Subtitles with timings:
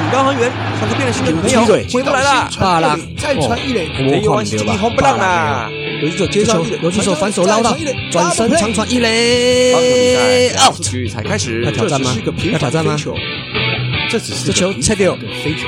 [0.00, 2.50] 很高很远，上次变了心的女朋友对回不来了。
[2.60, 5.70] 大了再传一垒，这一关是吉红不让啦！
[6.02, 7.74] 游击手接接球球，，游击手反手捞到，
[8.10, 10.78] 转身长传一垒，out。
[10.82, 11.64] 局才开始。
[11.64, 12.14] 要，挑战吗？
[12.52, 12.94] 要挑战吗，
[14.10, 15.16] 这只是这球个菜掉。
[15.42, 15.66] 飞球。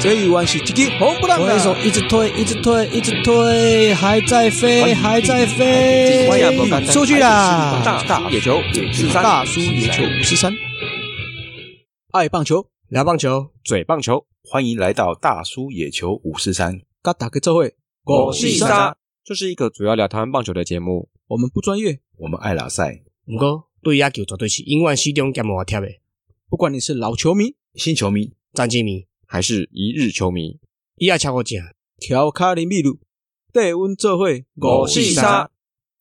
[0.00, 6.28] 这一弯是吉吉红不让挥手，一直推，一直推，一直推，还在飞，还在飞，
[6.92, 7.80] 出去啦！
[7.84, 10.52] 大大野球五四三，大叔野球五十三，
[12.12, 16.80] 爱棒球，聊棒球，嘴棒球，欢迎来到大叔野球五四三。
[17.02, 17.74] 嘎打个这会，
[18.04, 21.10] 我是是沙，这是一个主要聊台湾棒球的节目。
[21.26, 25.86] 我们不专业，我们爱拉赛，不过对野球绝对是永远始终兼无贴的
[26.48, 30.58] 不管你是老球迷、新球迷战绩迷，还是一日球迷，
[30.96, 31.60] 伊也超过正。
[31.98, 33.00] 调卡林秘鲁，
[33.52, 35.50] 带温这会，我是沙。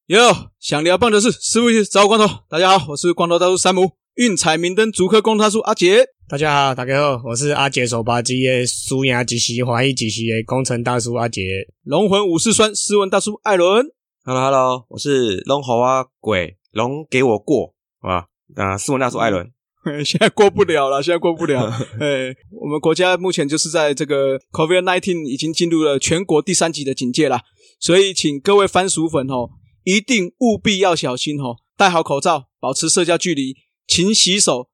[0.06, 2.44] 哟，想聊棒的事，师傅去找光头。
[2.48, 6.14] 大家好，我是光头大叔山姆，运彩明灯足科光头大叔阿杰。
[6.30, 11.42] 大家好，大家好，我是阿杰手把机的输赢及时华裔及时的工程大叔阿杰。
[11.84, 13.86] 龙魂武士酸斯文大叔艾伦
[14.26, 18.26] ，Hello Hello，我是龙猴啊鬼龙给我过，好吧？
[18.56, 19.50] 啊，斯文大叔艾伦，
[20.04, 21.66] 现在过不了了，现在过不了。
[22.02, 27.44] 哎，我们国家目前就是在这个 COVID nineteen 已经进入了全国第三级的警戒啦，
[27.80, 29.52] 所以请各位番薯粉哦，
[29.86, 33.56] 一定务必要小心哦，戴好口罩，保持社交距离，
[33.88, 34.68] 勤洗手，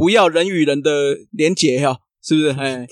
[0.00, 2.48] 不要人与人的连结哈、是不是？
[2.58, 2.86] 哎，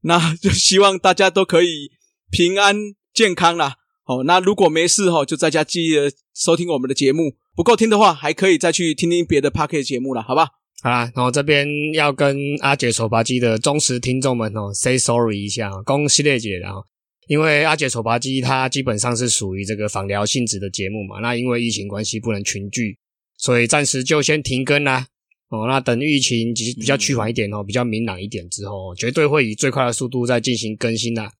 [0.00, 1.90] 那就希望大家都可以
[2.30, 2.74] 平安
[3.12, 3.74] 健康啦。
[4.06, 7.36] 哦，那如果没事哈、就在家记得收听我们的节目。
[7.54, 10.48] 不够听的话，还可以再去听听别的 p a r k e t 节目了，好吧？
[10.82, 16.82] 好啦，然后这边要跟阿姐手扒鸡的忠实听众们哦，say sorry 一下，恭喜列姐，然后
[17.28, 22.98] 因为阿姐手扒鸡它基本上是属于这个访聊性质的节目嘛，那因为疫情关系不能群聚，
[23.36, 25.08] 所以暂时就先停更啦。
[25.48, 31.30] 哦，那等疫情比比较趋缓一点哦，比较明朗一点之后，绝对会以最快的速度再进行更新啦。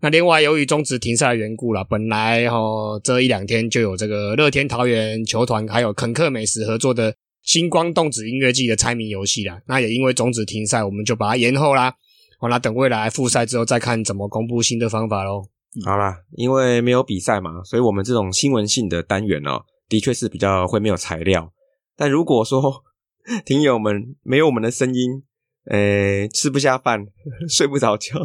[0.00, 9.60] 那另外，由于中止停赛的缘故啦，本来哦这一两天就有这个乐天桃园球团还有肯克美食合作的星光动子音乐季的猜谜游戏啦。
[9.66, 11.94] 那也因为中止停赛，我们就把它延后啦。
[12.40, 15.44] 好，那等未来复赛之后再看怎么公布新的方法喽。
[15.84, 21.52] 好啦，因为没有比赛嘛，所以我们这种新闻性的单元哦，的确是比较会没有材料。
[21.96, 22.82] 但如果说
[23.44, 25.22] 听友们没有我们的声音，
[25.70, 27.06] 呃，吃不下饭，
[27.48, 28.18] 睡不着觉，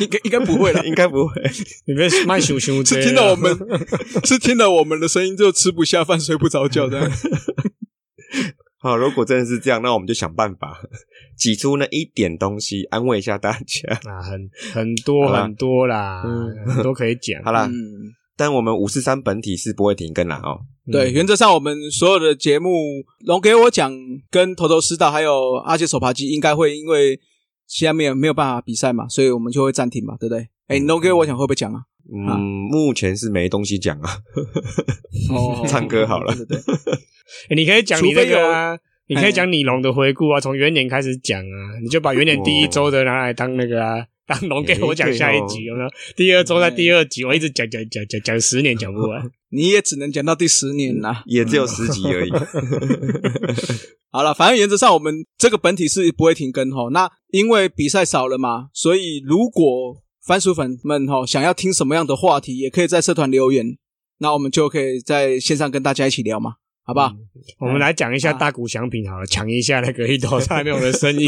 [0.00, 1.42] 应该应该不会了，应该不会。
[1.86, 3.56] 你们卖熊熊是听到我们
[4.24, 7.10] 是听到我们的声音就吃不下饭、睡不着觉的。
[8.78, 10.80] 好，如果真的是这样，那我们就想办法
[11.36, 13.94] 挤出那一点东西，安慰一下大家。
[14.10, 17.42] 啊，很很多很多啦，嗯很多可以讲。
[17.44, 17.74] 好啦，嗯，
[18.36, 20.66] 但我们五四三本体是不会停更啦哦。
[20.90, 22.70] 对，原则上我们所有的节目，
[23.20, 23.92] 龙给我讲
[24.30, 27.20] 跟头头师道还有阿杰手扒鸡，应该会因为
[27.68, 30.48] 现在没有没有办法比赛嘛，所以我们就会暂停嘛，对不对？
[30.66, 31.82] 哎，龙给我讲会不会讲啊？
[32.12, 32.36] 嗯，
[32.68, 34.10] 目前是没东西讲啊。
[35.30, 36.94] 哦 唱歌好了对对对，
[37.50, 38.76] 欸 你可以讲你那个啊，
[39.06, 45.88] 你可以讲你龙的回顾啊，从元年开始讲啊，你就把元年第一周的拿来当那个啊，当龙给我讲下一集，有没有？
[46.16, 49.30] 第二周在第二集，我一直讲讲讲讲讲十年讲不完。
[49.52, 51.22] 你也只能讲到第十年啦。
[51.26, 52.30] 也只有十集而已。
[54.10, 56.88] 好了，反正原则上我们这个本体是不会停更哈。
[56.90, 59.96] 那因为比赛少了嘛，所以如果
[60.26, 63.78] 番薯粉们哈想要听什么样的话题，也可以在社团留言，
[64.18, 67.12] 那我们就可以在线上跟大家一起聊嘛，好不好？
[67.58, 71.26] 我们来讲一下大谷翔平好了，抢一下那个一头菜没有的生意。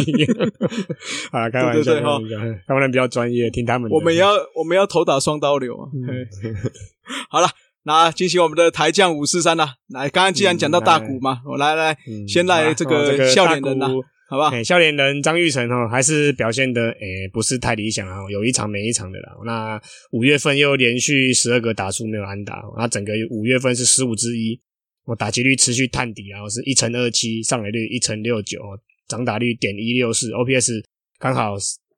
[1.32, 3.96] 好了，开玩笑，对对对开玩笑，他们人比较专业，听他们的。
[3.96, 5.88] 我们要我们要头打双刀流啊！
[5.94, 6.26] 嗯
[7.30, 7.48] 好了，
[7.84, 9.74] 那进行我们的台将五四三啦。
[9.88, 13.88] 来，刚刚既然讲到大鼓嘛，我来来，嗯先来这个笑脸人呐
[14.26, 14.48] 好不好？
[14.48, 19.32] 哎，笑脸人张玉成哦，还是表现的诶不是太理想啊，有一场没一场的啦。
[19.44, 19.80] 那
[20.12, 24.58] 五月份又连续十二个打数没有安打，那整个五月份是十五之一，
[25.04, 28.58] 我打击率持续探底，然后是一乘二七，上垒率一乘六九，
[29.06, 30.82] 长打率点一六四，OPS
[31.18, 31.54] 刚好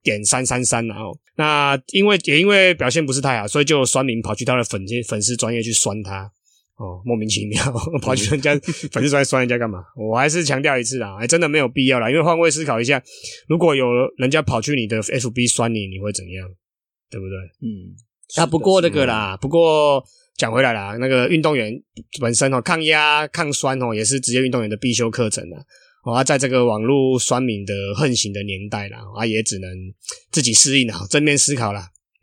[0.06, 6.30] 点三三三，然后那因为也因为表现不是太好，所以就酸民跑去他的粉丝粉丝专业去酸他。
[6.76, 7.58] 哦，莫名其妙
[8.02, 8.52] 跑去人家
[8.92, 9.80] 粉丝专业酸人家干嘛？
[9.96, 12.08] 我还是强调一次啦，还真的没有必要啦。
[12.10, 13.02] 因为换位思考一下，
[13.48, 13.86] 如果有
[14.18, 16.48] 人家跑去你的 FB 酸你，你会怎样？
[17.10, 17.36] 对不对？
[17.62, 17.96] 嗯，
[18.36, 20.04] 啊，不过那个啦，不过
[20.36, 21.72] 讲回来啦，那个运动员
[22.20, 25.58] 本身哦，抗压、抗酸哦，也是职业运动员的必修课程啦。
[26.06, 29.68] 哦，啊，在这个网络酸民的横行的年代啦，啊，也只能
[30.30, 31.90] 自己适应啊，正面思考啦。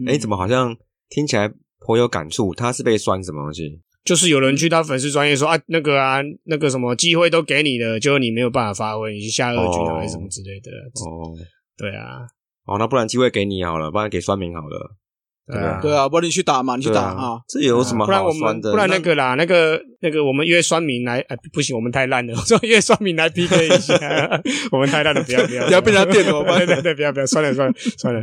[0.00, 0.74] 嗯哎，怎么好像
[1.10, 2.54] 听起来颇有感触？
[2.54, 3.82] 他是被酸什么东西？
[4.02, 10.70] 就是有人去他粉丝专业说啊，那个啊，那个什么机会都给你了，就你没有办法发挥，你去下二军啊，哦还是什么之类的。
[11.04, 11.36] 哦
[11.76, 12.22] 对啊，
[12.64, 14.96] 哦，那不然机会给你好了，不然给酸民好了。
[15.46, 18.70] 对啊，对啊，不然你去打嘛，你去打啊。，这有什么不然我好酸的？
[18.70, 23.98] 们不然那个啦，那个那个我们约酸民来，哎，不行，我们太烂了，我说约酸民来 PK 一下，
[24.70, 28.22] 我们太烂了，不要不要，不要被人家电怎么办对 对对，不要不要，算了算了算了，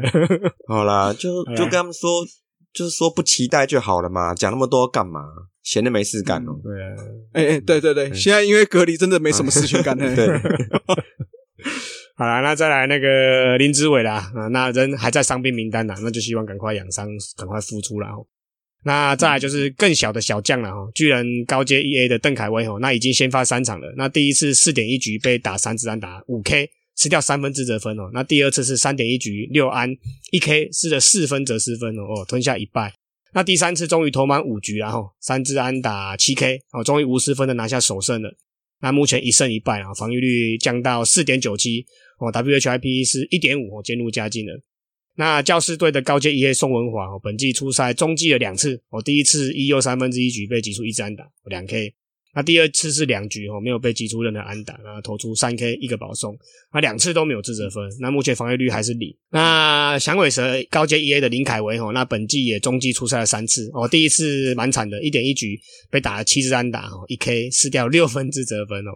[0.68, 2.26] 好啦，就就跟他们说，
[2.74, 5.22] 就是说不期待就好了嘛，讲那么多干嘛？
[5.62, 6.54] 闲的没事干哦。
[6.64, 6.88] 对啊。
[7.34, 9.96] 哎哎，对对对，现在因为隔离真的没什么事情干。
[10.00, 10.26] 嘿对，
[12.20, 17.08] 好啦，那再来那个林志伟啦，啊，那人还在伤病名单啦，那就希望赶快养伤，
[17.38, 18.08] 赶快复出了。
[18.08, 18.28] 哦。
[18.84, 23.94] 那再来就是更小的小将了哈，巨人高阶 E A 的邓凯威哦，那已经先发三场了。
[23.96, 28.10] 那第一次四点一局被打三支安打五 K，吃掉三分自责分哦。
[28.14, 29.90] 那第二次是三点一局六安
[30.32, 32.94] 一 K，失了四分则失分哦，哦，吞下一败。
[33.34, 38.30] 那第三次终于投满五局然后三支安打七 K，哦，终于无失分的拿下首胜了。
[38.82, 41.86] 那目前一胜一败啊，防御率降到四点九七
[42.20, 44.62] 哦，WHIP 是一点五哦，渐入佳境了。
[45.16, 51.94] 那教师队的高阶 EA 宋文华哦，本季初赛中继了两次哦，第一次一又三分之一局被挤出一支安打两 K，
[52.36, 56.38] 那第二次是两局哦，没有被击出任何安打，然后投出三 K 一个保送，
[56.72, 59.14] 那两次都没有自责分，那目前防御率还是零。
[59.32, 65.60] 那响尾蛇高阶 EA 的林凯维哦，那本季也中继出赛了三次哦，第一次蛮惨的，一点一局
[65.90, 68.92] 被打了七支安打哦，一 K 失掉六分自责分哦。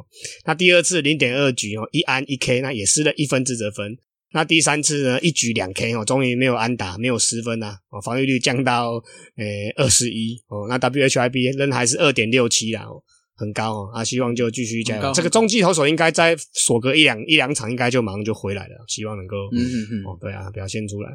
[0.45, 3.97] 那第二次零点二局哦，一安一 K，那也失了一分自责分。
[4.35, 8.93] 那第三次呢，一局两 K 哦，终于没有安打，没有失分呐、哦，防御率降到
[9.35, 9.45] 呃
[9.75, 13.01] 二十一哦，那 WHIP 仍还是二点六七啦，哦，
[13.35, 15.11] 很高哦，啊，希望就继续加油。
[15.13, 21.09] 这个中继投手应该在锁个一两一两场，应该就马上就回来了，希望能够嗯嗯嗯，哦，对啊，表现出来。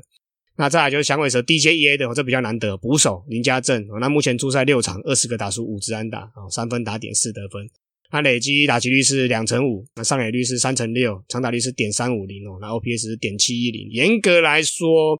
[0.56, 7.68] 那再来就是响尾蛇 DJEA 的、哦，这比较难得，捕手林家正哦，那目前出赛六场，二十个打数五支安打哦，三分打点四得分。
[8.10, 13.86] 那累积打击率是两成五，那上垒率是三成六，长打率是点三五零哦，那 OPS 是点七一零。
[13.90, 15.17] 严格来说，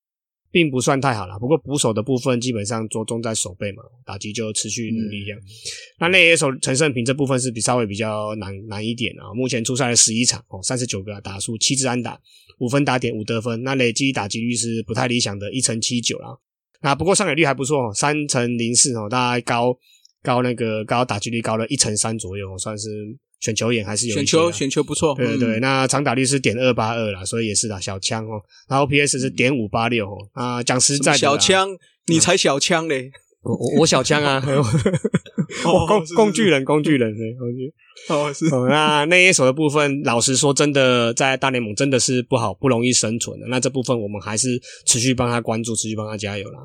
[0.59, 1.39] 并不算太好啦。
[1.39, 5.39] 不过捕手的部分基本上着重在守备嘛，打击就持续努力这样。
[6.01, 9.33] 那内野手陈胜平这部分是比稍微比较难难一点啊。
[9.33, 12.21] 目前出赛了十一场哦，三十九个打数，七支安打，
[12.59, 13.63] 五分打点，五得分。
[13.63, 16.37] 那累计打击率是不太理想的，一成七九啦。
[16.83, 19.79] 那不过上垒率还不错，三成零四哦，大概高
[20.25, 22.89] 高那个高打击率高了一成三左右，算是
[23.41, 28.41] 选球眼还是有一选球选球不错，对对对，嗯那长打率是点二八二啦，所以也是啦，小枪哦。
[28.69, 30.17] 然后 PS 是点五八六哦。
[30.33, 31.69] 啊，讲实在的，小枪，
[32.07, 33.11] 你才小枪嘞，
[33.43, 34.43] 我我我小枪啊，
[35.65, 37.73] 我 工工具人，工具人，对工具。
[38.09, 43.47] 哦是，哦，那内野手的部分，老实说，真的在大联盟真的是不好，不容易生存的。
[43.49, 46.61] 那这部分我们还是持续帮他关注，持续帮他加油啦。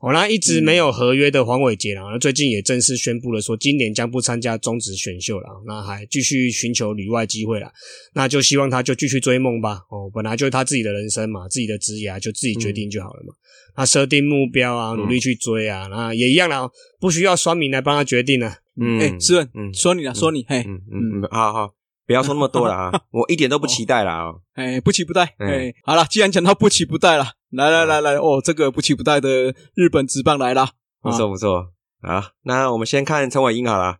[0.00, 7.72] 哦，那一直没有合约的黄伟杰啦，那最近也正式宣布了说，今年将不参加中职选秀了，那还继续寻求旅外机会啦。
[8.14, 9.80] 那就希望他就继续追梦吧。
[9.90, 13.34] 哦，本来就是他自己的人生嘛，自己的职业就自己决定就好了嘛。
[13.74, 16.68] 他设定目标啊，努力去追啊，那也一样啦，
[17.00, 18.56] 不需要酸民来帮他决定啊。
[18.80, 21.74] 嗯，哎，诗人嗯，说你了，说你，嘿，嗯嗯嗯，好好，
[22.06, 24.40] 不要说那么多了啊， 我一点都不期待啦哦。
[24.54, 31.72] 哎，不期不待，嗯哎，好了，既然讲到不期不待了，来来来来，哦，这个不期不待的日本职棒来啦，不错不错
[32.02, 32.32] 啊。
[32.42, 33.98] 那我们先看陈伟英好了。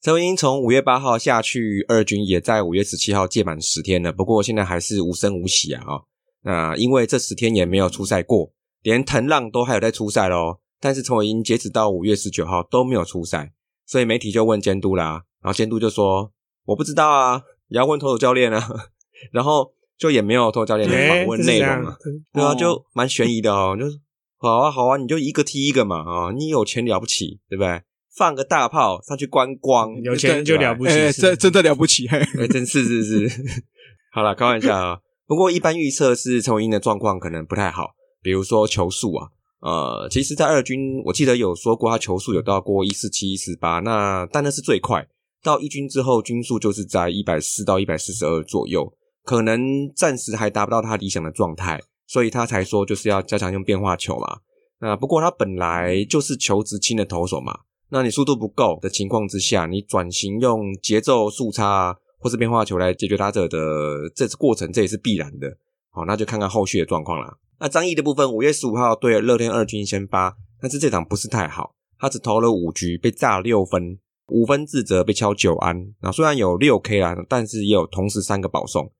[0.00, 6.00] 陈伟英从五月八号下去二军，也在五月十七号届满十天了，不过现在还是无声无息啊啊、
[6.42, 10.60] 那因为这十天也没有出赛过，连藤浪都还有在出赛咯。
[10.78, 13.52] 但是陈伟英截止到五月十九号都没有出赛，
[13.84, 16.30] 所以媒体就问监督啦，然后监督就说
[16.66, 18.68] 我不知道啊，也要问投手教练啊，
[19.32, 21.96] 然后就也没有投手教练的哎，访问内容啊。
[22.32, 23.98] 对啊，哦就蛮悬疑的哦， 就是
[24.38, 27.82] 好啊好啊，你就一个踢一个嘛啊，你有钱了不起，对不对？
[28.16, 32.06] 放个大炮上去观光，有钱就了不起，哎，是这真的了不起，
[32.50, 33.42] 真是是是。
[34.12, 34.98] 好了，开玩笑啊。
[35.26, 37.90] 不过一般预测是陈伟英的状况可能不太好，
[38.22, 39.28] 比如说球速啊，
[39.60, 45.06] 呃，其实，在二军我记得有说过他球速有到过一四七、一四八，那但那是最快。
[45.42, 48.90] 到一军之后，均速就是在一百四到一百四十二左右，
[49.26, 54.38] 可能暂时还达不到他理想的状态，所以他才说就是要加强用变化球嘛。
[54.78, 65.58] 那不过他本来就是球质轻的投手嘛，那你速度不够的情况之下，你转型用节奏速差啊，或是变化球来解决打者的这次过程，这也是必然的。
[65.90, 67.36] 好，那就看看后续的状况啦。
[67.58, 75.94] 那张毅的部分，五月十五号对乐天二军先发，但是这场不是太好，他只投了五局，被炸六分，五分自责，被敲九安。
[76.02, 78.92] 那虽然有六 K 啦，但是也有同时三个保送，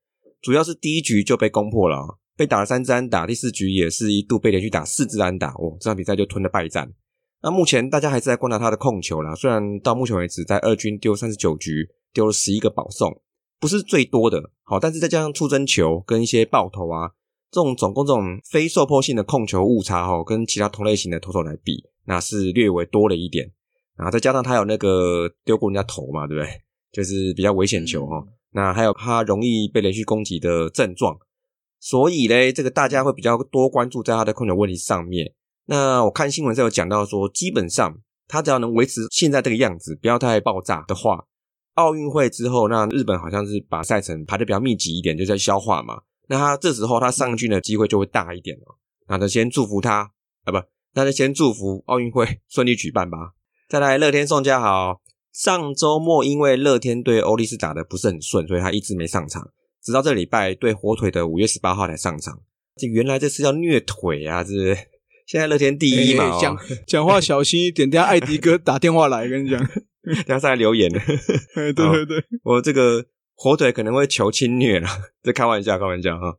[0.47, 6.89] 主要是第一局就被攻破了，被打了三支安打，第四局也是一度被连续打四支安打，哦，这场比赛就吞了败战。
[7.43, 13.21] 那目前大家还是在观察他的控球啦，虽然到目前为止在二军丢三十九局，丢了十一个保送，
[13.59, 17.11] 不是最多的，好，但是再加上触针球跟一些爆头啊，
[17.51, 23.51] 这种总共这种非受迫性的控球误差哈，跟其他同类型的投手来比，那是略微多了一点。
[23.97, 26.49] 然后再加上他有那个丢过人家头嘛，对不对？
[26.93, 28.25] 就是比较危险球哈。
[28.57, 31.19] 那还有他容易被连续攻击的症状，
[31.79, 35.35] 所以嘞，这个大家会比较多关注在他的控球问题上面。
[35.67, 41.27] 那我看新闻是有讲到说，基本上他只要能维持现在这个样子，不要太爆炸的话，
[41.75, 46.01] 奥运会之后，那日本好像是把赛程排的比较密集一点，就在消化嘛。
[46.29, 48.77] 那他这时候他上去的机会就会大一点哦。
[49.07, 50.11] 那就先祝福他
[50.45, 50.59] 啊，不，
[50.95, 53.35] 那就先祝福奥运会顺利举办吧。
[53.69, 55.03] 再来，乐天宋家豪，
[55.37, 59.51] 上周末因为乐天对欧力士打的不是很顺，所以他一直没上场，
[59.83, 62.41] 直到这礼拜对火腿的五月十八号才上场。
[62.77, 64.43] 这原来这是要虐腿啊！
[64.43, 64.75] 这是
[65.27, 66.41] 现在乐天第一嘛？
[66.41, 69.61] 讲讲话小心一点，等下艾迪哥打电话来跟你讲，
[70.27, 70.91] 等下再来留言。
[71.55, 74.89] 对对对，我这个火腿可能会求侵虐了，
[75.23, 76.39] 这开玩笑，开玩笑哈。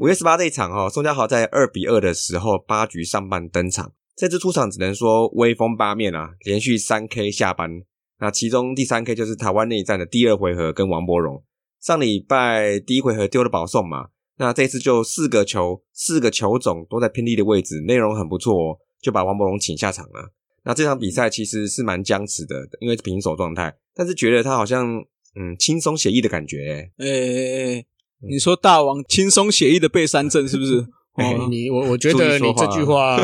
[0.00, 3.92] 五月十八这一场哈，宋家豪在二比二的时候八局上半登场。
[4.16, 7.82] 这次出场只能说威风八面啊，连续三 K 下班。
[8.18, 11.42] 那其中第三 K 就是台湾内战的第二回合，跟王柏荣
[11.80, 14.08] 上礼拜第一回合丢了保送嘛。
[14.38, 20.32] 那这次就四个球，四个球种都在偏低的位置，内容很不错哦，就把王柏荣请下场了。
[20.64, 24.98] 那这场比赛其实是蛮僵持的，因为平手状态，但是觉得他好像
[25.38, 26.90] 嗯轻松写意的感觉。
[26.98, 27.86] 诶，
[28.28, 30.86] 你说大王轻松写意的背三阵是不是？
[31.16, 33.16] 哦，你我我觉得你这句话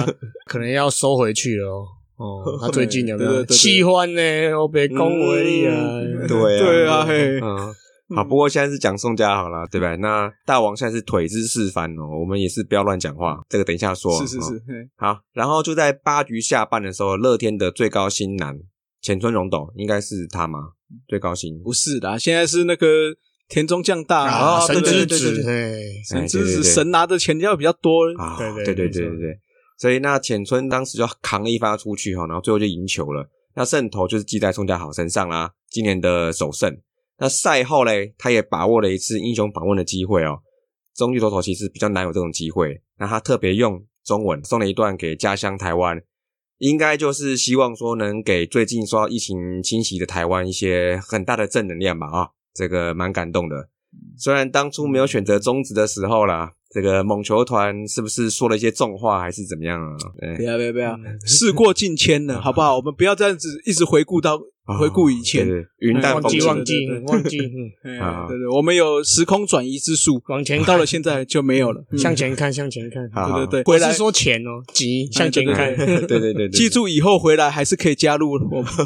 [0.46, 1.86] 可能要收回去了哦。
[2.22, 4.20] 哦， 他最近有没有喜欢呢？
[4.58, 6.28] 我被恭维啊，对
[6.60, 7.74] 对啊，嘿，嗯，
[8.14, 9.96] 好，不过现在是讲宋家好了，对吧？
[9.96, 14.16] 那大王现在是腿之四番哦，我们也是不要乱讲话，这个等一下说。
[14.20, 14.62] 是是是，
[14.96, 18.56] 好，然后就在八局下半的时候，乐天的最高新男
[19.00, 20.60] 浅村荣斗应该是他吗？
[21.08, 21.60] 最高新。
[21.62, 22.86] 不是的，现在是那个。
[23.48, 25.42] 田中将大啊，神之子，
[26.08, 28.06] 神之子，神拿的钱要比较多。
[28.16, 29.38] 啊，对对对对对对，
[29.82, 33.28] 所以那浅村当时就扛了一发出去哈，然后最后就赢球了。
[33.56, 36.72] 那胜投就是记在宋家豪身上啦，今年的首胜。
[37.18, 40.38] 那赛后嘞，他也把握了一次英雄访问的机会哦。
[40.94, 46.00] 中距投手其实比较难有这种机会，那他特别用中文送了一段给家乡台湾，
[46.58, 52.28] 应该就是希望说能给最近受到疫情侵袭的台湾一些很大的正能量吧啊。
[52.54, 53.68] 这个蛮感动的，
[54.16, 59.96] 虽然当初没有选择中职的时候啦，这个猛球团是不是说了一些重话，还是怎么样啊？
[60.36, 62.76] 不要不要不要，事过境迁了， 好不好？
[62.76, 64.40] 我们不要这样子一直回顾到。
[64.64, 65.46] 回顾以前，
[65.78, 67.38] 云淡忘记忘记忘记，
[68.00, 78.38] 啊，对对，我们有时空转移之术，往前到了现在就没有了，向前看，向前看，对对对，回来说钱哦，急向前看，对对对，记住以后回来还是可以加入我，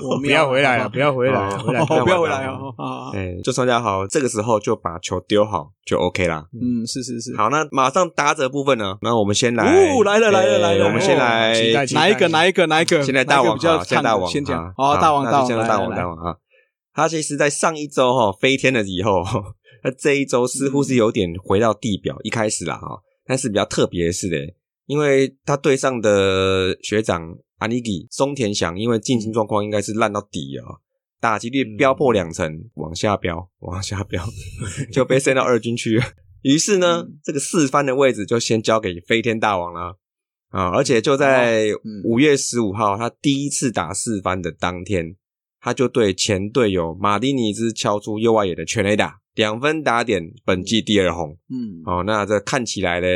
[0.09, 11.53] 我 不要回来了，不要回来，回来不要回来哦，啊，哎，就参加好，这个时候就把球丢好就 OK 啦，嗯，是是是，好，那马上打者部分呢，那我们先来，哦，来了来了来了，我们先来
[11.93, 16.37] 哪一个哪一个哪一个，现在大王比较看大王先讲，好，大王大王大王大王啊。
[16.93, 19.23] 他其实，在上一周哈飞天了以后，
[19.85, 22.17] 那这一周似乎是有点回到地表。
[22.23, 24.57] 一开始啦哈，但是比较特别的是嘞，
[24.87, 30.81] 因为他对上的学长阿尼基松田翔，因为进行状况应该是烂到底啊，
[31.21, 34.25] 打击率飙破两成，往下飙， 往下飙，
[34.91, 36.05] 就被塞到二军去了。
[36.41, 39.99] 于是呢，这个四番的位置就先交给飞天大王了
[40.49, 40.71] 啊！
[40.71, 41.73] 而且就在
[42.05, 45.17] 五月十五号，他第一次打四番的当天。
[45.67, 51.37] 他就对前队友马丁尼兹敲出右外野的全垒打，两分打点，本季第二红。
[51.51, 53.09] 嗯，哦，那这看起来呢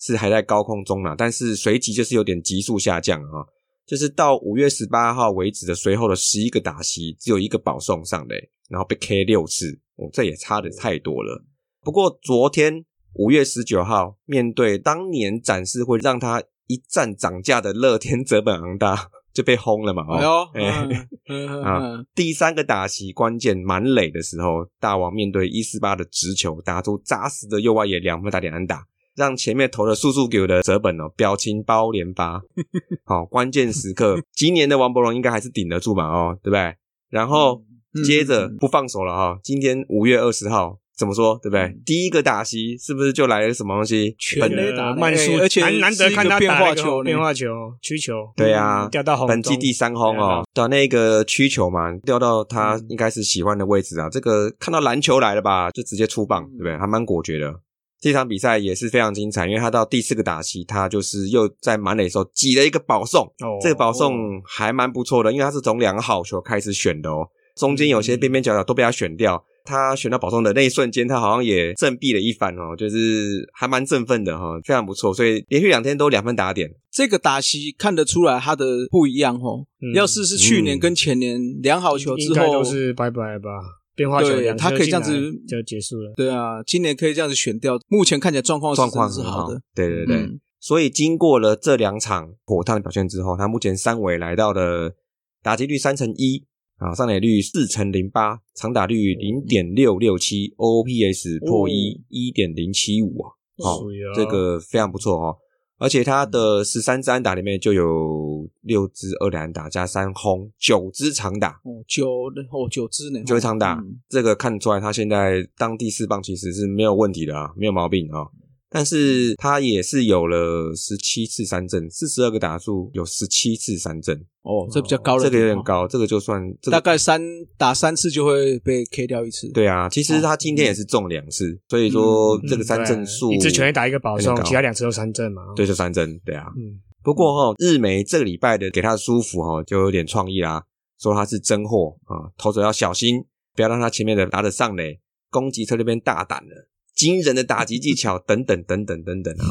[0.00, 3.44] 是还在高空中呢，但是随即就是有点急速下降啊，
[3.86, 11.44] 就是到五月十八号为止的随后的十一个打席，只有一个保送上垒，然后被 K 六次，哦，这也差的太多了。
[11.82, 12.86] 不过昨天
[13.16, 19.10] 五月十九号，面对当年展示会让他一战涨价的乐天泽本昂大。
[19.38, 20.02] 就被轰了嘛？
[20.20, 20.48] 哦，
[21.62, 32.42] 啊，第三个打席关键满垒的时候，大王面对一四八的直球，打出扎实的右外野两分打点安打，让前面投了速速给我的泽本哦，表情包连发。
[33.06, 36.08] 好，关键时刻，今年的王伯荣应该还是顶得住嘛？
[36.08, 36.74] 哦，对不对？
[37.08, 37.62] 然后
[38.04, 40.80] 接着不放手了哈，今天五月二十号。
[40.98, 41.72] 怎么说，对不对？
[41.86, 44.16] 第一个打席是不是就来了什么东西？
[44.18, 47.46] 全垒打慢速，而且难得看他变化球，变化球，
[47.80, 48.14] 曲球。
[48.36, 49.28] 对啊，掉到红。
[49.28, 54.10] 本季第三轰哦，打那个曲球嘛，掉到他应该是喜欢的位置啊。
[54.10, 56.76] 这个看到篮球来了吧，就直接出棒，对不对？
[56.76, 57.54] 还蛮果决的。
[58.00, 69.44] 这场比赛也是非常精彩，因为他到第四个打席，他就是又在满垒的时候挤了一个保送，哦这个保送还蛮不错的，因为他是从两个好球开始选的哦，中间有些边边角角都被他选掉。
[69.68, 75.12] 他选到保送的那一瞬间，他好像也振臂了一番哦，就是还蛮振奋的哈、哦，非常不错。
[75.12, 79.66] 所以连续两天都两分打点，这个打席看得出来他的不一样哦。
[79.82, 83.50] 嗯要是是去年跟前年量好球之后应该都，是拜拜吧，
[83.94, 85.12] 变化球对两颗他可以这样子
[85.46, 86.12] 就结束了。
[86.16, 89.60] 对啊，今年可以这样子选掉，目前看起来状况状况是好的。
[89.74, 94.92] 对对对，嗯所以经过了这两场火烫的表现之后，他目前三围来到了
[95.40, 96.44] 打击率三成一
[96.78, 103.30] 啊，上垒率四乘零八，长打率零点六六七，OPS 破一一点零七五啊，
[103.62, 105.36] 好、哦这个非常不错哦。
[105.80, 112.08] 而且他的十三支安打里面就有六支二垒安打加三轰，九支长打，哦，九
[112.50, 118.26] 哦九支呢，九支长打，嗯这个看出来他现在当第四棒其实是没有问题的啊，没有毛病啊。
[118.70, 127.20] 但是他也是有了十七次三振，四十二个打数有十七次三振，哦，这比较高了，这个有点，高，这个就算这个大概三
[127.56, 129.48] 打三次就会被 K 掉一次。
[129.52, 129.88] 对啊。
[129.88, 135.42] 其实他今天也是中两次，所以说嗯这个三振数对一支全垒打一个保送，其他两次都三振嘛。
[135.56, 136.46] 对，就三振，对啊。
[136.56, 140.62] 嗯，不过哈、日媒这个礼拜的给他的舒服哈、就有点创意啦，
[141.00, 146.68] 说他是真货啊，投手要小心，不要让他前面的打者上垒，攻击侧那边大胆了，
[146.98, 149.46] 惊人的打击技巧等等等等等等啊。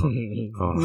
[0.60, 0.76] 啊，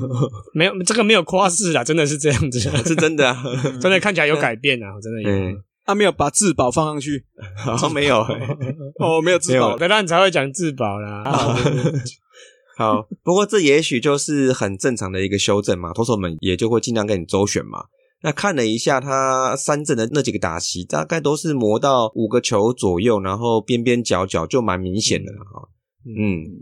[0.52, 3.42] 没有这个没有夸饰啦，真的是这样子， 是真的啊，
[3.80, 5.30] 真的看起来有改变啊，真的有。
[5.30, 7.24] 嗯，他没有把质保放上去，
[7.56, 8.34] 好像没有、欸。
[8.98, 11.24] 哦，没有质保那你才会讲自保啦。
[12.76, 17.84] 好，不过这也许就是很正常的一个修正嘛，投手们也就会尽量跟你周旋嘛。
[18.22, 25.66] 那看了一下他三振的那几个打席，大概都是磨到五个球左右，然后边边角角就蛮明显的了哈。
[25.66, 25.79] 嗯，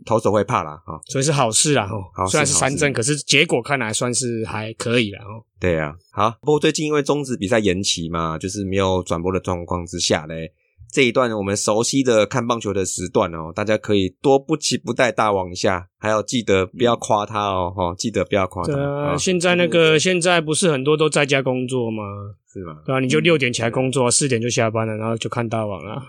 [0.04, 1.00] 投手会怕啦哈。
[1.06, 2.26] 所以是好事啦哈哦。
[2.28, 5.44] 虽然是三振，可是结果看来算是还可以啦哦。
[5.60, 6.30] 对啊，好。
[6.40, 10.52] 不过最近因为中止比赛延期嘛，就是没有转播的状况之下嘞，
[10.90, 22.02] 这一段我们熟悉的看棒球的时段哦，大家可以多不期不待大王一下，还要记得不要夸他哦，哈，记得不要夸他对啊，啊，现在那个现在不是很多都在家工作吗？
[22.50, 22.78] 是吗？
[22.86, 26.02] 对啊，你就六点起来工作，四点就下班了，然后就看大王了。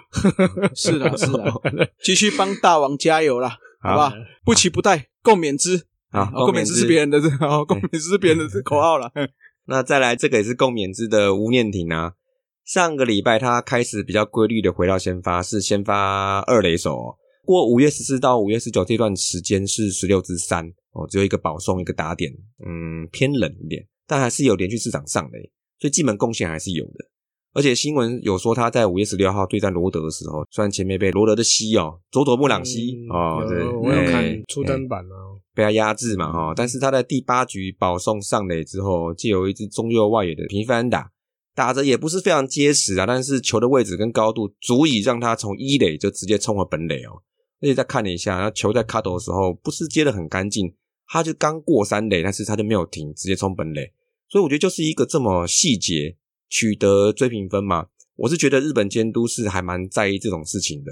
[0.73, 1.54] 是的，是的，
[2.01, 4.13] 继续帮大王加油啦，好吧？
[4.45, 5.84] 不期不待，共勉之。
[6.12, 9.12] 好，哦共勉之是别人的，哦，共勉之是别人的 口号了。
[9.67, 12.13] 那再来，这个也是共勉之的吴念婷啊。
[12.69, 17.15] 上个礼拜他开始比较规律的回到先发，是先发二垒手、哦。
[17.43, 22.32] 过五月十四到五月十九这段时间是十六支三哦，只有一个保送，一个打点，
[22.63, 27.10] 嗯，偏冷一点，但还是有连续市场上垒，所以基本贡献还是有的。
[27.55, 35.15] 而且新闻有说他在五月十六号对战罗德的时候，虽然前面被罗德的西哦，佐佐布朗西、嗯哦，对，我有哎看出登版嘛。
[35.55, 41.10] 被他压制嘛哈，但是他在第八局保送上垒之后，借由一支中右外野的平分打，
[41.55, 47.21] 打着也不是非常结实啊，但是球的位置跟高度足以让他从一垒就直接冲回本垒哦。
[47.62, 50.73] 而且再看了一下，那球在卡头的时候不是接的很干净，
[51.07, 53.91] 他就刚过三垒，但是他就没有停，直接冲本垒。
[54.29, 56.15] 所以我觉得就是一个这么细节
[56.47, 60.91] 取得追平分嘛，我是觉得日本监督是还蛮在意这种事情的。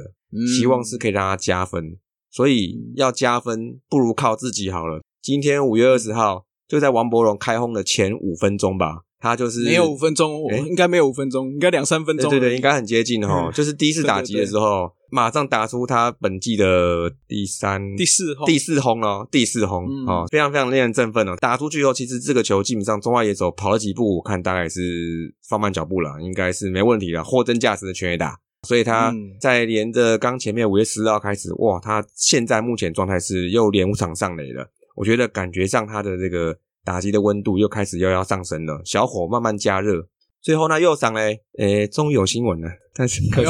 [0.57, 1.97] 希望是可以让他加分，
[2.29, 5.01] 所以要加分不如靠自己好了。
[5.21, 12.29] 今天五月二十号，就在王伯荣开轰的前五分钟吧，他就是没有五分钟，我应该没有五分钟，应该两三分钟。
[12.29, 21.35] 对对对，应该很接近哈、嗯就是第一次打击的时候，马上打出他本季的第三、第四轰第四轰哦，第四轰、嗯哦，非常非常令人振奋哦。
[21.39, 28.37] 打出去以后，其实这个球基本上中外野手跑了几步，我看大概是放慢脚步了，应该是没问题了，货真价实的全垒打。
[28.67, 34.69] 所以他嗯在连着刚前面五月十号开始，哇，他现在目前状态是又连五场上垒了。
[34.95, 40.07] 我觉得感觉上他的这个打击的温度又开始又要上升了，小火慢慢加热。
[40.41, 43.49] 最后呢，右上嘞，诶，终于有新闻了，但是可是、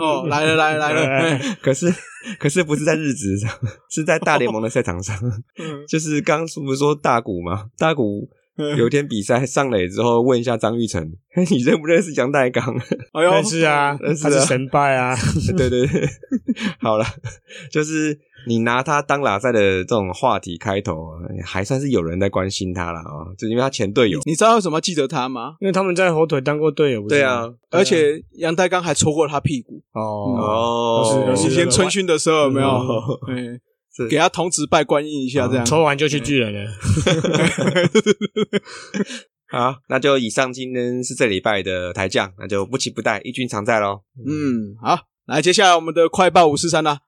[0.00, 1.94] 哦，来了来了来了，哎 可是
[2.40, 3.48] 可是不是在日职上，
[3.88, 5.16] 是在大联盟的赛场上。
[5.60, 7.66] 嗯 就是刚刚不是说大谷嘛？
[7.78, 8.28] 大谷
[8.78, 11.02] 有一天比赛上垒之后，问一下张玉成，
[11.50, 12.64] 你认不认识杨代刚？
[13.12, 14.30] 哎呦，但是啊，但是啊。
[14.30, 15.16] 他是神拜啊，
[15.56, 16.08] 对 对对，
[16.80, 17.04] 好了，
[17.70, 21.12] 就是你拿他当拉赛的这种话题开头，
[21.44, 24.20] 还算是有人在关心他了啊、就因为他前队友。
[24.26, 25.54] 你知道为什么记得他吗？
[25.60, 31.34] 因为他们在火腿当过队友，对啊，而且杨代刚还抽过他屁股，哦，哦。
[31.36, 32.68] 以前春训的时候有没有？
[32.68, 33.18] 哦？
[33.28, 33.60] 嗯是
[34.08, 35.64] 给他童子拜观音一下，这样。
[35.64, 36.70] 抽完就去巨人了。
[39.50, 44.02] 好，那就以上今天是这礼拜的台将，那就不期不待，一军常在喽。
[44.26, 47.00] 嗯，好，来，接下来我们的快报五四三啦。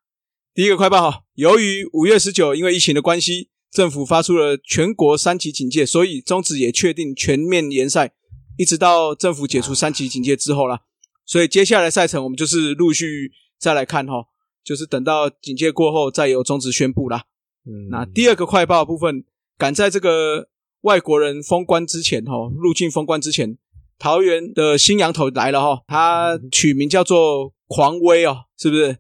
[0.52, 8.12] 第一个快报哈，由于五月十九因为疫情的关系，政府发出了全国三级警戒，所以中止也确定全面延赛，
[8.58, 10.80] 一直到政府解除三级警戒之后啦。
[11.24, 14.26] 所以接下来赛程我们就是陆续再来看哈，
[14.64, 17.24] 就是等到警戒过后再由中职宣布啦。
[17.66, 19.24] 嗯那第二个快报的部分，
[19.56, 20.48] 赶在这个
[20.80, 23.56] 外国人封关之前哈，入境封关之前，
[23.98, 28.96] 桃园的新羊头来了哈，它取名叫做狂威哦，是不是？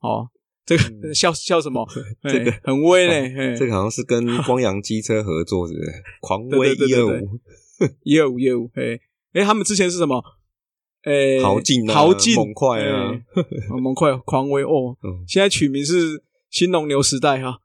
[0.00, 0.28] 哦，
[0.64, 1.84] 这个 笑笑什么？
[2.28, 5.86] 这个哎很威呢，嘿这个好像是跟光阳机车合作，是不是？
[6.20, 7.40] 狂 威一二五一二五，
[8.04, 9.00] 业务业务，哎
[9.32, 10.22] 哎，他们之前是什么？
[11.04, 13.12] 哎，豪进啊豪进，猛快啊
[13.82, 17.58] 猛快，狂威哦，嗯现在取名是新农牛时代哈。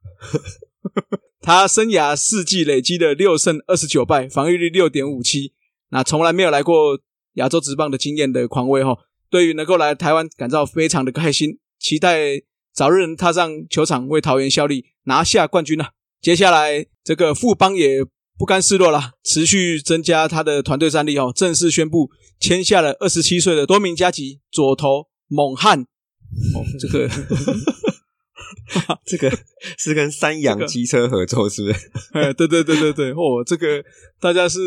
[1.41, 5.53] 他生涯四季累积的六胜二十九败，防御率六点五七，
[5.89, 6.99] 那从来没有来过
[7.35, 8.97] 亚洲职棒的经验的狂威哈，
[9.29, 12.41] 对于能够来台湾感到非常的开心，期待
[12.73, 15.91] 早日能踏上球场为桃园效力，拿下冠军啊！
[16.21, 18.05] 接下来这个富邦也
[18.37, 25.81] 不甘示弱啦，持续增加他的团队战力哦，正式宣布签下了二十七岁的多名加吉左投猛汉。
[25.81, 27.09] 哦，这个
[29.05, 29.31] 这个
[29.77, 31.91] 是跟三洋机车合作，是不是？
[32.13, 33.83] 哎，对对对对对，哦，这个
[34.19, 34.59] 大家是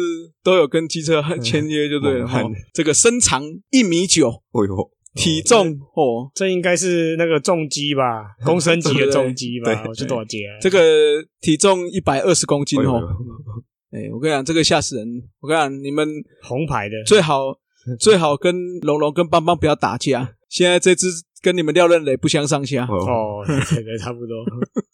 [0.42, 8.02] 都有跟机车签约就对了猛哈、汉这个身长一米九，哎呦，体重哦，这应该是那个重机吧，
[8.44, 9.72] 公升级的重机吧？
[9.72, 10.58] 对我是多少节啊？
[10.60, 13.00] 这个体重一百二十公斤哦，
[13.92, 15.22] 哎，我跟你讲，这个吓死人！
[15.40, 16.08] 我跟你讲，你们
[16.42, 17.58] 红牌的，最好
[18.00, 21.08] 最好跟龙龙跟邦邦不要打架，现在这只
[21.42, 24.34] 跟你们廖任磊不相上下哦，哦，这个差不多。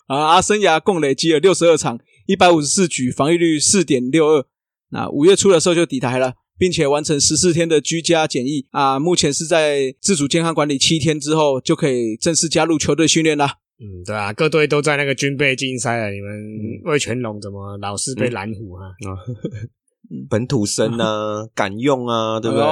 [0.08, 0.34] 啊！
[0.34, 4.44] 阿生涯共累积了六十二场，一百五十四局，防御率四点六二。
[4.90, 8.98] 那五月初的时候就抵台了，并且完成十四天的居家检疫啊。
[8.98, 13.58] 目前是在自主健康管理七天之后，就可以正式加入球队训练啦。
[13.80, 18.90] 嗯，对啊，各队都在那个军备竞赛了，你们魏全龙怎么老是被蓝虎啊？
[20.30, 22.64] 本土生啊， 敢用啊，对不对？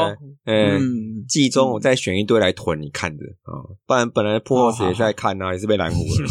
[0.46, 6.28] 嗯，季中我再选一堆来囤，你看着啊，不然本来破 s 也在看啊，也是被蓝虎了。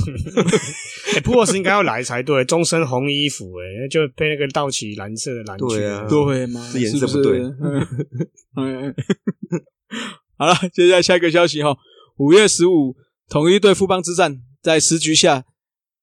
[1.15, 5.65] 哎，普沃斯应该要来才对，终身红衣服，哎，就被那个道奇蓝色的蓝区。
[5.67, 6.07] 对啊。
[6.09, 6.59] 对吗？
[6.71, 7.39] 是颜色不对。
[7.39, 7.87] 嗯
[8.57, 8.95] 嗯，
[10.37, 11.77] 好了，接下来下一个消息哈，
[12.17, 12.95] 五月十五，
[13.29, 15.45] 统一对富邦之战，在十局下，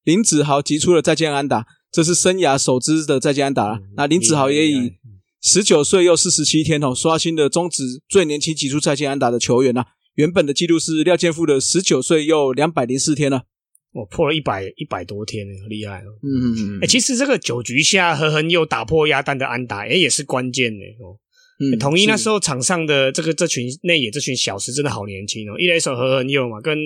[0.05, 3.81] 林子豪击出了再见安打，这是生涯首支的再见安打了。
[3.96, 4.92] 那林子豪也以
[5.42, 9.87] 十九岁又四十七天哦，刷新了中职最年轻击出再见安打的球员啊。
[10.14, 13.42] 原本的记录是廖健富的十九岁又两百零四天了。
[13.94, 16.14] 我破了一百一百多天了，厉害哦！
[16.22, 21.18] 嗯哎、其实这个九局下何恒又打破鸭蛋的安打，哎、也是关键的哦。
[21.59, 26.79] 嗯统一那时候候场上的这个这群内野这群小时真的好年轻哦，一垒手何恒佑嘛，跟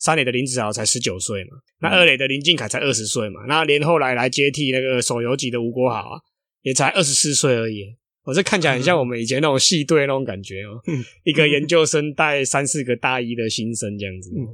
[0.00, 6.20] 三垒的林子豪才十九岁嘛，那二垒的林敬凯才二十岁嘛，那连后来来接替那个手游级的吴国豪啊，
[6.62, 7.84] 也才二十四岁而已。
[8.24, 10.80] 我、这看起来很像我们以前那种系队那种感觉哦，
[11.24, 14.30] 一个研究生带三四个大一的新生这样子。
[14.36, 14.46] 嗯。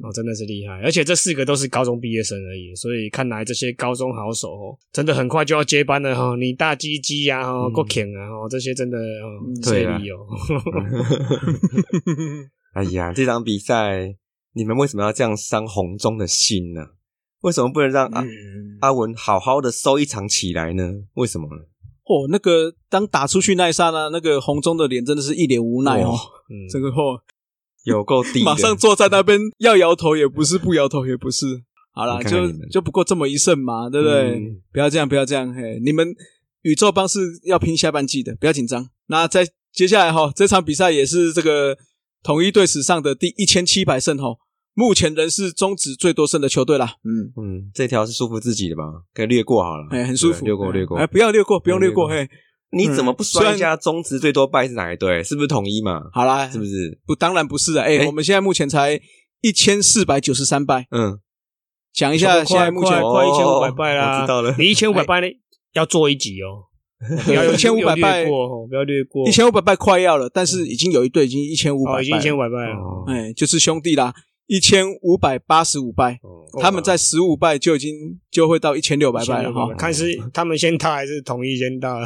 [0.00, 9.98] 哦，真的是厉害，而且这四个都是高中毕业生而已，所以看来这些高中好手哦，真的很快就要接班了哈、你大鸡鸡呀，哈，国强啊，哦，这些真的哦，对啊。
[9.98, 10.26] 哦。
[12.74, 14.14] 哎呀，这场比赛
[14.56, 16.80] 你们为什么要这样伤红中的心呢？
[17.42, 18.28] 为什么不能让阿、嗯
[18.80, 20.82] 阿文好好的收一场起来呢？
[21.14, 21.62] 为什么呢？
[22.04, 26.16] 哦，那个当打出去那一刹那，那个红中的脸真的是一脸无奈哦，
[26.48, 27.20] 嗯，这个哦，
[27.84, 31.62] 有够低的，马上坐在那边要摇头也不是，不摇头也不是。
[31.92, 34.38] 好啦，就就不过这么一胜嘛，对不对？
[34.38, 36.14] 嗯不要这样，不要这样，嘿，你们
[36.62, 38.88] 宇宙帮是要拼下半季的，不要紧张。
[39.08, 41.76] 那在接下来哈，这场比赛也是这个
[42.22, 44.36] 统一队史上的第一千七百胜哈，
[44.78, 46.96] 目前仍是中职最多胜的球队啦。
[47.02, 48.82] 嗯，嗯，这条是舒服自己的吧？
[49.14, 50.98] 可以略过好了，哎，很舒服，略过略过。
[50.98, 52.28] 哎，不要略过，不用略过，不用嘿，
[52.72, 55.24] 你怎么不嗯虽然算一下中职最多败是哪一队？
[55.24, 56.02] 是不是统一嘛？
[56.12, 57.00] 好啦，是不是？
[57.06, 59.00] 不，当然不是啊，哎，哎我们现在目前才
[59.40, 61.18] 一千四百九十三败，嗯，
[61.94, 65.26] 讲一下现在目前快快一千五百哦败啦，我知道了你一千五百败呢，
[65.72, 66.68] 要做一集哦，
[67.24, 74.12] 不 要有一千五百败不要略过，一千五百败快要了，但是已经有一队已经一千五百，哦，已经一千五百败了，哦哎，就是兄弟啦，
[74.46, 79.74] 一千五百八十五败，哦他们在十五败就已经就会到一千六百败了哈。
[79.74, 81.98] 看是他们先到还是统一先到？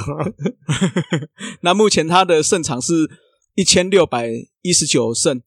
[1.63, 3.11] 那目前他的胜场是
[3.55, 4.31] 一千六百
[4.63, 5.43] 一十九胜，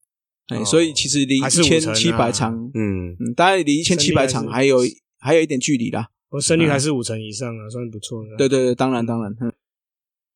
[0.47, 4.79] 哎，哦所以其实离一千七百场，嗯，嗯，当然离一千七百场还有
[5.19, 6.09] 还有一点距离啦。
[6.29, 8.35] 我胜率还是五成以上啊，算不错的。
[8.37, 9.51] 对对对，当然当然，嗯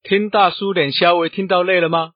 [0.04, 2.12] 听大叔脸稍微听到累了吗？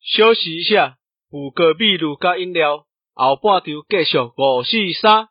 [0.00, 0.96] 休息一下，
[1.30, 2.85] 五个秘鲁加饮料，
[3.18, 5.28] 后半场继续五四三。